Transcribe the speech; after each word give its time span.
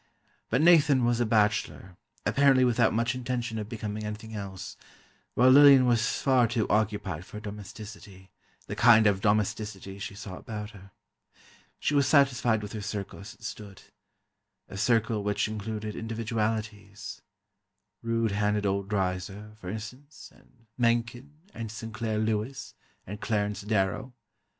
But 0.49 0.63
Nathan 0.63 1.05
was 1.05 1.19
a 1.19 1.27
bachelor, 1.27 1.95
apparently 2.25 2.65
without 2.65 2.91
much 2.91 3.13
intention 3.13 3.59
of 3.59 3.69
becoming 3.69 4.03
anything 4.03 4.33
else, 4.33 4.75
while 5.35 5.51
Lillian 5.51 5.85
was 5.85 6.19
far 6.19 6.47
too 6.47 6.67
occupied 6.69 7.23
for 7.23 7.39
domesticity, 7.39 8.31
the 8.65 8.75
kind 8.75 9.05
of 9.05 9.21
domesticity 9.21 9.99
she 9.99 10.15
saw 10.15 10.37
about 10.37 10.71
her. 10.71 10.89
She 11.77 11.93
was 11.93 12.07
satisfied 12.07 12.63
with 12.63 12.73
her 12.73 12.81
circle 12.81 13.19
as 13.19 13.35
it 13.35 13.43
stood—a 13.43 14.75
circle 14.75 15.21
which 15.23 15.47
included 15.47 15.95
individualities: 15.95 17.21
rude 18.01 18.31
handed 18.31 18.65
old 18.65 18.89
Dreiser, 18.89 19.55
for 19.59 19.69
instance, 19.69 20.31
and 20.35 20.65
Mencken, 20.79 21.41
and 21.53 21.71
Sinclair 21.71 22.17
Lewis, 22.17 22.73
and 23.05 23.21
Clarence 23.21 23.61
Darrow. 23.61 24.15